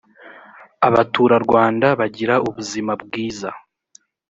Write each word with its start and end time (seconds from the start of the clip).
abaturarwanda 0.87 1.87
bagira 1.99 2.35
ubuzima 2.47 2.91
bwiza. 3.03 3.49